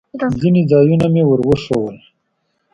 [0.41, 1.97] ځینې ځایونه مې ور وښوول.